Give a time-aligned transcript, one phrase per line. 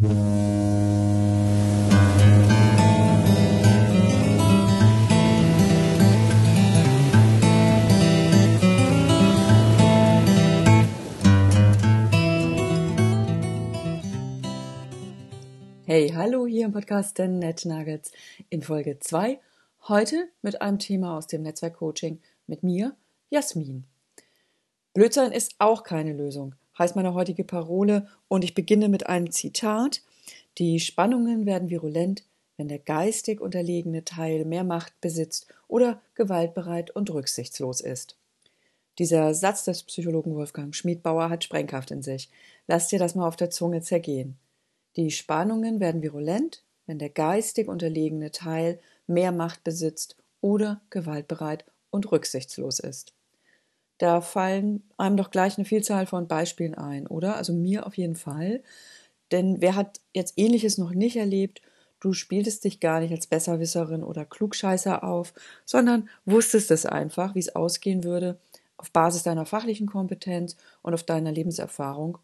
[0.00, 0.08] Hey,
[16.14, 18.10] hallo hier im Podcast der Net Nuggets
[18.48, 19.38] in Folge 2.
[19.86, 22.96] Heute mit einem Thema aus dem Netzwerk Coaching mit mir,
[23.28, 23.84] Jasmin.
[24.94, 30.02] Blödsein ist auch keine Lösung, heißt meine heutige Parole und ich beginne mit einem Zitat.
[30.58, 32.24] Die Spannungen werden virulent,
[32.56, 38.16] wenn der geistig unterlegene Teil mehr Macht besitzt oder gewaltbereit und rücksichtslos ist.
[38.98, 42.30] Dieser Satz des Psychologen Wolfgang Schmiedbauer hat Sprengkraft in sich.
[42.66, 44.36] Lass dir das mal auf der Zunge zergehen.
[44.96, 52.10] Die Spannungen werden virulent, wenn der geistig unterlegene Teil mehr Macht besitzt oder gewaltbereit und
[52.12, 53.14] rücksichtslos ist.
[54.00, 57.36] Da fallen einem doch gleich eine Vielzahl von Beispielen ein, oder?
[57.36, 58.62] Also mir auf jeden Fall.
[59.30, 61.60] Denn wer hat jetzt ähnliches noch nicht erlebt?
[62.00, 65.34] Du spieltest dich gar nicht als Besserwisserin oder Klugscheißer auf,
[65.66, 68.38] sondern wusstest es einfach, wie es ausgehen würde,
[68.78, 72.16] auf Basis deiner fachlichen Kompetenz und auf deiner Lebenserfahrung.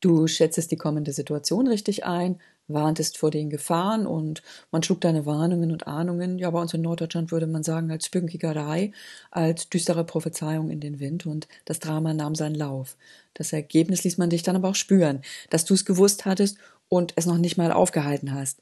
[0.00, 5.26] Du schätzest die kommende Situation richtig ein, warntest vor den Gefahren und man schlug deine
[5.26, 8.92] Warnungen und Ahnungen, ja bei uns in Norddeutschland würde man sagen, als Spünkigerei,
[9.30, 12.96] als düstere Prophezeiung in den Wind und das Drama nahm seinen Lauf.
[13.34, 17.12] Das Ergebnis ließ man dich dann aber auch spüren, dass du es gewusst hattest und
[17.16, 18.60] es noch nicht mal aufgehalten hast.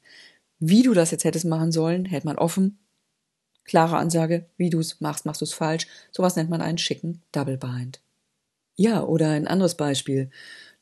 [0.59, 2.79] Wie du das jetzt hättest machen sollen, hält man offen.
[3.65, 5.87] Klare Ansage, wie du es machst, machst du es falsch.
[6.11, 7.99] Sowas nennt man einen schicken Double Bind.
[8.77, 10.29] Ja, oder ein anderes Beispiel.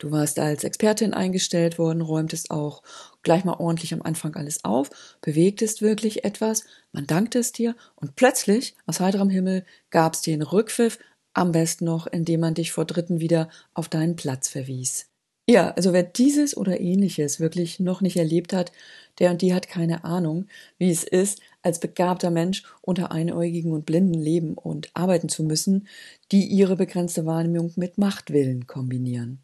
[0.04, 2.84] Du warst als Expertin eingestellt worden, räumtest auch
[3.22, 4.90] gleich mal ordentlich am Anfang alles auf,
[5.22, 10.42] bewegtest wirklich etwas, man dankte es dir und plötzlich, aus heiterem Himmel, gab es einen
[10.42, 11.00] Rückpfiff,
[11.34, 15.06] am besten noch, indem man dich vor Dritten wieder auf deinen Platz verwies.
[15.50, 18.74] Ja, also wer dieses oder ähnliches wirklich noch nicht erlebt hat,
[19.20, 23.86] der und die hat keine Ahnung, wie es ist, als begabter Mensch unter Einäugigen und
[23.86, 25.88] Blinden leben und arbeiten zu müssen,
[26.34, 29.40] die ihre begrenzte Wahrnehmung mit Machtwillen kombinieren.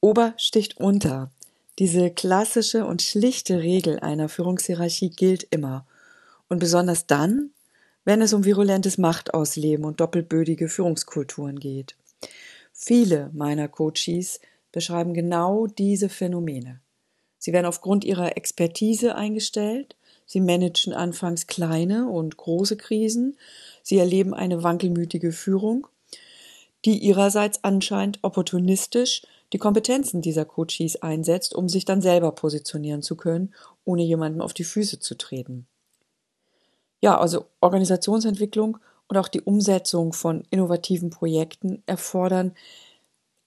[0.00, 1.30] Ober sticht unter.
[1.78, 5.86] Diese klassische und schlichte Regel einer Führungshierarchie gilt immer.
[6.48, 7.50] Und besonders dann,
[8.04, 11.96] wenn es um virulentes Machtausleben und doppelbödige Führungskulturen geht.
[12.72, 14.40] Viele meiner Coaches
[14.72, 16.80] beschreiben genau diese Phänomene.
[17.38, 23.36] Sie werden aufgrund ihrer Expertise eingestellt, sie managen anfangs kleine und große Krisen,
[23.82, 25.86] sie erleben eine wankelmütige Führung,
[26.84, 29.22] die ihrerseits anscheinend opportunistisch
[29.52, 33.54] die Kompetenzen dieser Coaches einsetzt, um sich dann selber positionieren zu können,
[33.84, 35.66] ohne jemandem auf die Füße zu treten.
[37.00, 42.54] Ja, also Organisationsentwicklung und auch die Umsetzung von innovativen Projekten erfordern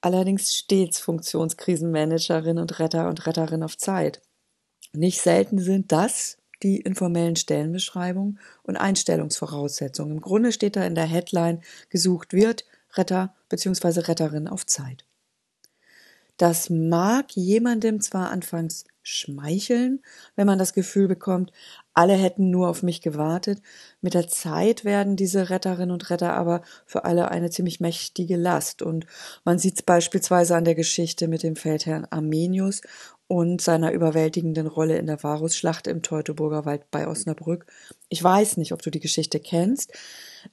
[0.02, 4.22] allerdings stets Funktionskrisenmanagerinnen und Retter und Retterinnen auf Zeit.
[4.94, 10.16] Nicht selten sind das die informellen Stellenbeschreibungen und Einstellungsvoraussetzungen.
[10.18, 14.02] Im Grunde steht da in der Headline gesucht wird Retter bzw.
[14.02, 15.06] Retterin auf Zeit.
[16.38, 20.02] Das mag jemandem zwar anfangs schmeicheln,
[20.36, 21.52] wenn man das Gefühl bekommt,
[21.94, 23.62] alle hätten nur auf mich gewartet.
[24.00, 28.82] Mit der Zeit werden diese Retterinnen und Retter aber für alle eine ziemlich mächtige Last.
[28.82, 29.06] Und
[29.44, 32.82] man sieht es beispielsweise an der Geschichte mit dem Feldherrn Armenius
[33.32, 37.66] und seiner überwältigenden Rolle in der Varusschlacht im Teutoburger Wald bei Osnabrück.
[38.10, 39.94] Ich weiß nicht, ob du die Geschichte kennst,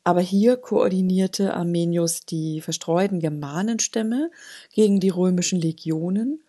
[0.04, 4.30] aber hier koordinierte Armenius die verstreuten Germanenstämme
[4.72, 6.44] gegen die römischen Legionen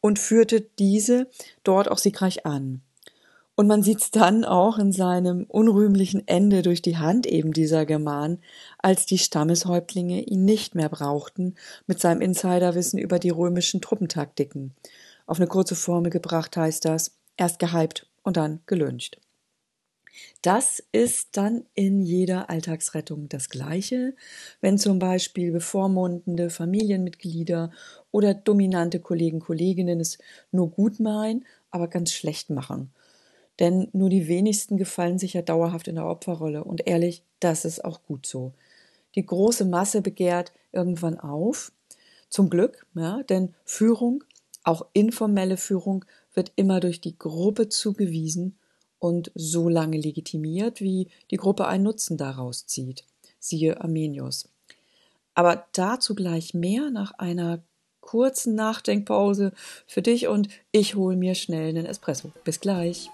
[0.00, 1.26] und führte diese
[1.64, 2.82] dort auch siegreich an.
[3.56, 7.86] Und man sieht es dann auch in seinem unrühmlichen Ende durch die Hand eben dieser
[7.86, 8.38] Germanen,
[8.78, 11.56] als die Stammeshäuptlinge ihn nicht mehr brauchten
[11.88, 14.74] mit seinem Insiderwissen über die römischen Truppentaktiken.
[15.26, 19.20] Auf eine kurze Formel gebracht heißt das, erst gehypt und dann gelüncht.
[20.42, 24.14] Das ist dann in jeder Alltagsrettung das Gleiche,
[24.60, 27.70] wenn zum Beispiel bevormundende Familienmitglieder
[28.10, 30.18] oder dominante Kollegen, Kolleginnen es
[30.50, 32.92] nur gut meinen, aber ganz schlecht machen.
[33.58, 36.64] Denn nur die wenigsten gefallen sich ja dauerhaft in der Opferrolle.
[36.64, 38.52] Und ehrlich, das ist auch gut so.
[39.14, 41.72] Die große Masse begehrt irgendwann auf.
[42.28, 44.24] Zum Glück, ja, denn Führung
[44.64, 46.04] auch informelle Führung
[46.34, 48.56] wird immer durch die Gruppe zugewiesen
[48.98, 53.04] und so lange legitimiert, wie die Gruppe einen Nutzen daraus zieht.
[53.38, 54.48] Siehe Armenius.
[55.34, 57.62] Aber dazu gleich mehr nach einer
[58.00, 59.52] kurzen Nachdenkpause
[59.86, 62.32] für dich und ich hole mir schnell einen Espresso.
[62.44, 63.10] Bis gleich.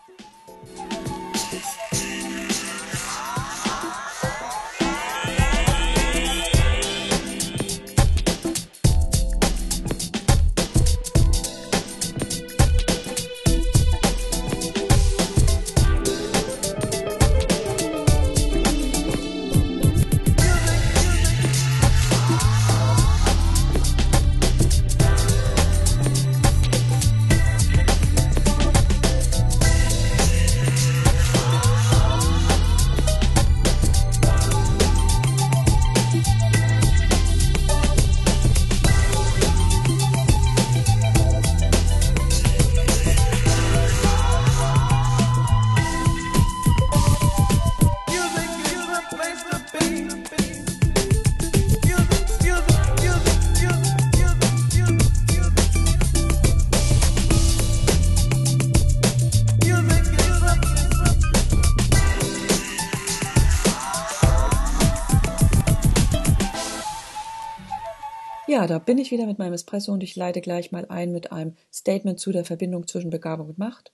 [68.59, 71.31] Ja, da bin ich wieder mit meinem Espresso und ich leite gleich mal ein mit
[71.31, 73.93] einem Statement zu der Verbindung zwischen Begabung und Macht.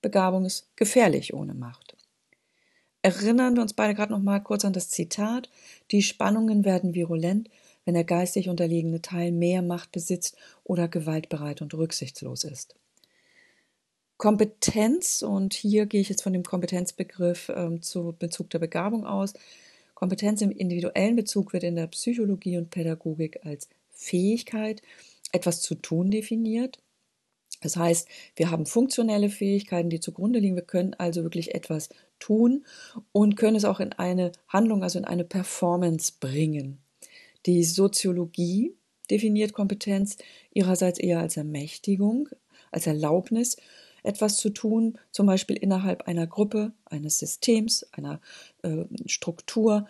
[0.00, 1.98] Begabung ist gefährlich ohne Macht.
[3.02, 5.50] Erinnern wir uns beide gerade noch mal kurz an das Zitat:
[5.90, 7.50] Die Spannungen werden virulent,
[7.84, 12.74] wenn der geistig unterlegene Teil mehr Macht besitzt oder gewaltbereit und rücksichtslos ist.
[14.16, 19.34] Kompetenz, und hier gehe ich jetzt von dem Kompetenzbegriff ähm, zu Bezug der Begabung aus.
[19.92, 24.82] Kompetenz im individuellen Bezug wird in der Psychologie und Pädagogik als Fähigkeit,
[25.32, 26.78] etwas zu tun definiert.
[27.60, 30.56] Das heißt, wir haben funktionelle Fähigkeiten, die zugrunde liegen.
[30.56, 31.88] Wir können also wirklich etwas
[32.18, 32.64] tun
[33.12, 36.78] und können es auch in eine Handlung, also in eine Performance bringen.
[37.46, 38.76] Die Soziologie
[39.10, 40.16] definiert Kompetenz
[40.52, 42.28] ihrerseits eher als Ermächtigung,
[42.70, 43.56] als Erlaubnis,
[44.02, 48.20] etwas zu tun, zum Beispiel innerhalb einer Gruppe, eines Systems, einer
[48.62, 49.88] äh, Struktur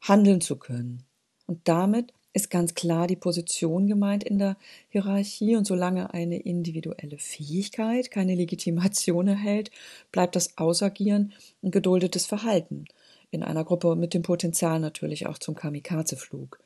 [0.00, 1.04] handeln zu können.
[1.46, 4.56] Und damit ist ganz klar die Position gemeint in der
[4.88, 9.70] Hierarchie und solange eine individuelle Fähigkeit keine Legitimation erhält,
[10.12, 11.32] bleibt das Ausagieren
[11.62, 12.86] ein geduldetes Verhalten
[13.30, 16.58] in einer Gruppe mit dem Potenzial natürlich auch zum Kamikaze-Flug.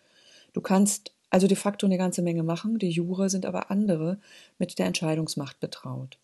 [0.52, 4.18] Du kannst also de facto eine ganze Menge machen, die Jure sind aber andere
[4.58, 6.18] mit der Entscheidungsmacht betraut.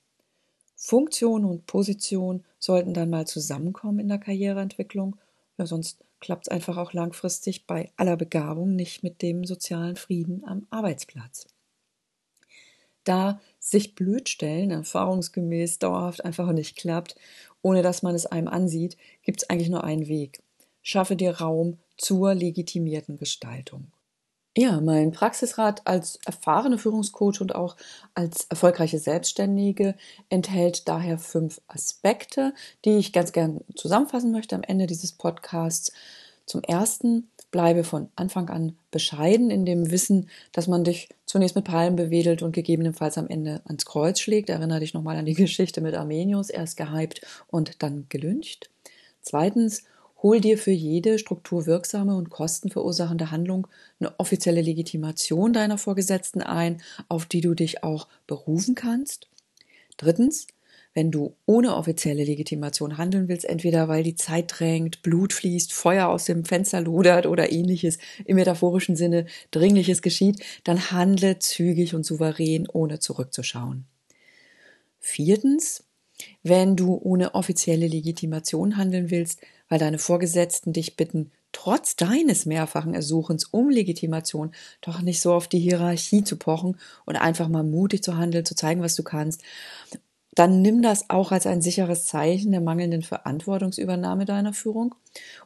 [0.76, 5.16] Funktion und Position sollten dann mal zusammenkommen in der Karriereentwicklung,
[5.58, 10.44] ja, sonst klappt es einfach auch langfristig bei aller Begabung nicht mit dem sozialen Frieden
[10.46, 11.46] am Arbeitsplatz.
[13.04, 17.16] Da sich blödstellen erfahrungsgemäß dauerhaft einfach nicht klappt,
[17.60, 20.42] ohne dass man es einem ansieht, gibt es eigentlich nur einen Weg.
[20.80, 23.92] Schaffe dir Raum zur legitimierten Gestaltung.
[24.54, 27.75] Ja, mein Praxisrat als erfahrene Führungscoach und auch
[28.14, 29.94] als erfolgreiche Selbstständige
[30.28, 32.52] enthält daher fünf Aspekte,
[32.84, 35.93] die ich ganz gern zusammenfassen möchte am Ende dieses Podcasts.
[36.44, 41.64] Zum ersten, bleibe von Anfang an bescheiden in dem Wissen, dass man dich zunächst mit
[41.64, 44.50] Palmen bewedelt und gegebenenfalls am Ende ans Kreuz schlägt.
[44.50, 48.69] Erinnere dich nochmal an die Geschichte mit Armenius, erst gehypt und dann gelüncht.
[49.22, 49.84] Zweitens,
[50.22, 53.66] Hol dir für jede strukturwirksame und kostenverursachende Handlung
[53.98, 59.28] eine offizielle Legitimation deiner Vorgesetzten ein, auf die du dich auch berufen kannst.
[59.96, 60.46] Drittens,
[60.94, 66.08] wenn du ohne offizielle Legitimation handeln willst, entweder weil die Zeit drängt, Blut fließt, Feuer
[66.08, 72.04] aus dem Fenster lodert oder ähnliches im metaphorischen Sinne Dringliches geschieht, dann handle zügig und
[72.04, 73.86] souverän, ohne zurückzuschauen.
[75.00, 75.82] Viertens,
[76.42, 79.40] wenn du ohne offizielle Legitimation handeln willst,
[79.73, 84.52] weil deine Vorgesetzten dich bitten, trotz deines mehrfachen Ersuchens um Legitimation
[84.83, 86.76] doch nicht so auf die Hierarchie zu pochen
[87.07, 89.41] und einfach mal mutig zu handeln, zu zeigen, was du kannst,
[90.35, 94.95] dann nimm das auch als ein sicheres Zeichen der mangelnden Verantwortungsübernahme deiner Führung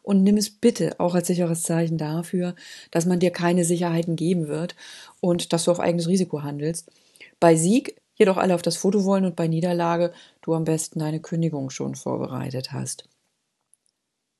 [0.02, 2.56] und nimm es bitte auch als sicheres Zeichen dafür,
[2.90, 4.74] dass man dir keine Sicherheiten geben wird
[5.20, 6.90] und dass du auf eigenes Risiko handelst.
[7.38, 11.20] Bei Sieg jedoch alle auf das Foto wollen und bei Niederlage du am besten deine
[11.20, 13.08] Kündigung schon vorbereitet hast.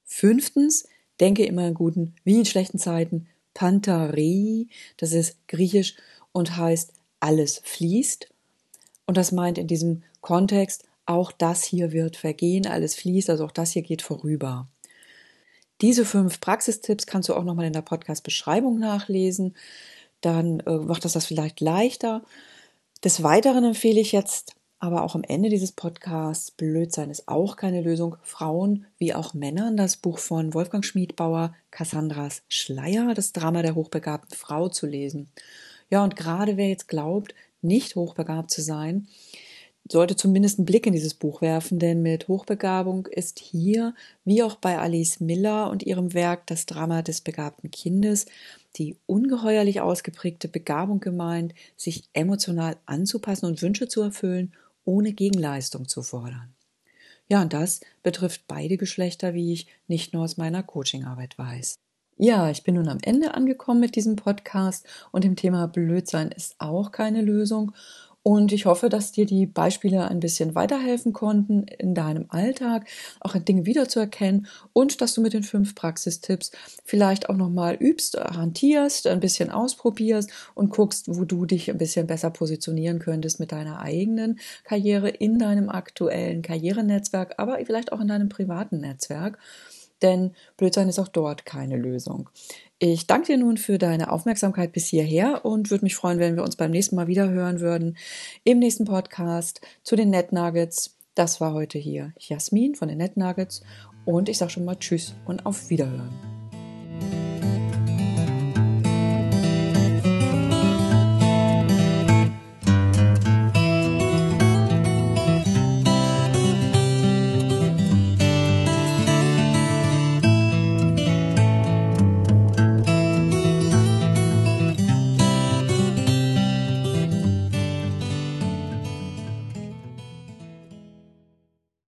[0.06, 0.88] Fünftens,
[1.20, 3.28] denke immer in guten wie in schlechten Zeiten.
[3.54, 5.96] Pantarei, das ist griechisch
[6.32, 8.28] und heißt alles fließt.
[9.06, 13.52] Und das meint in diesem Kontext, auch das hier wird vergehen, alles fließt, also auch
[13.52, 14.66] das hier geht vorüber.
[15.80, 19.54] Diese fünf Praxistipps kannst du auch nochmal in der Podcast-Beschreibung nachlesen.
[20.20, 22.25] Dann äh, macht das das vielleicht leichter.
[23.04, 24.54] Des Weiteren empfehle ich jetzt
[24.87, 29.76] aber auch am Ende dieses Podcasts, Blödsein ist auch keine Lösung, Frauen wie auch Männern,
[29.76, 35.28] das Buch von Wolfgang Schmiedbauer, Cassandras Schleier, das Drama der hochbegabten Frau zu lesen.
[35.90, 39.09] Ja, und gerade wer jetzt glaubt, nicht hochbegabt zu sein,
[39.90, 44.57] sollte zumindest einen Blick in dieses Buch werfen, denn mit Hochbegabung ist hier, wie auch
[44.57, 48.26] bei Alice Miller und ihrem Werk Das Drama des begabten Kindes,
[48.76, 54.52] die ungeheuerlich ausgeprägte Begabung gemeint, sich emotional anzupassen und Wünsche zu erfüllen
[54.87, 56.55] ohne Gegenleistung zu fordern.
[57.28, 61.76] Ja, und das betrifft beide Geschlechter, wie ich nicht nur aus meiner Coachingarbeit weiß.
[62.19, 66.55] Ja, ich bin nun am Ende angekommen mit diesem Podcast und dem Thema Blödsein ist
[66.59, 67.73] auch keine Lösung.
[68.26, 72.88] Und ich hoffe, dass dir die Beispiele ein bisschen weiterhelfen konnten in deinem Alltag,
[73.21, 76.50] auch Dinge wiederzuerkennen und dass du mit den fünf Praxistipps
[76.85, 82.09] vielleicht auch nochmal übst, hantierst, ein bisschen ausprobierst und guckst, wo du dich ein bisschen
[82.09, 88.09] besser positionieren könntest mit deiner eigenen Karriere in deinem aktuellen Karrierenetzwerk, aber vielleicht auch in
[88.09, 89.38] deinem privaten Netzwerk
[90.02, 92.28] denn Blödsein ist auch dort keine Lösung.
[92.78, 96.42] Ich danke dir nun für deine Aufmerksamkeit bis hierher und würde mich freuen, wenn wir
[96.42, 97.96] uns beim nächsten Mal wieder hören würden
[98.44, 100.96] im nächsten Podcast zu den Net Nuggets.
[101.14, 103.62] Das war heute hier Jasmin von den Net Nuggets
[104.04, 106.36] und ich sage schon mal Tschüss und auf Wiederhören.